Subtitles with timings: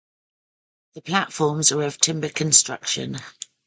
[0.95, 3.19] The platforms are of timber construction.